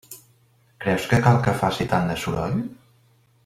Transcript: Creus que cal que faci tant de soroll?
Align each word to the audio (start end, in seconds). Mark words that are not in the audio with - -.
Creus 0.85 1.05
que 1.11 1.19
cal 1.27 1.37
que 1.49 1.55
faci 1.61 1.89
tant 1.93 2.11
de 2.13 2.19
soroll? 2.25 2.57